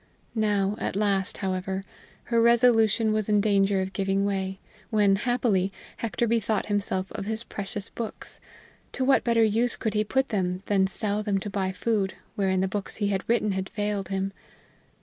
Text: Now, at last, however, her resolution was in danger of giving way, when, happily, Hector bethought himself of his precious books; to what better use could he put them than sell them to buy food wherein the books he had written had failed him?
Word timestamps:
Now, 0.33 0.77
at 0.79 0.95
last, 0.95 1.37
however, 1.45 1.85
her 2.23 2.41
resolution 2.41 3.13
was 3.13 3.29
in 3.29 3.39
danger 3.39 3.81
of 3.81 3.93
giving 3.93 4.25
way, 4.25 4.57
when, 4.89 5.15
happily, 5.15 5.71
Hector 5.97 6.25
bethought 6.25 6.65
himself 6.65 7.11
of 7.11 7.27
his 7.27 7.43
precious 7.43 7.91
books; 7.91 8.39
to 8.93 9.05
what 9.05 9.23
better 9.23 9.43
use 9.43 9.75
could 9.77 9.93
he 9.93 10.03
put 10.03 10.29
them 10.29 10.63
than 10.65 10.87
sell 10.87 11.21
them 11.21 11.37
to 11.41 11.51
buy 11.51 11.71
food 11.71 12.15
wherein 12.33 12.61
the 12.61 12.67
books 12.67 12.95
he 12.95 13.09
had 13.09 13.23
written 13.29 13.51
had 13.51 13.69
failed 13.69 14.09
him? 14.09 14.33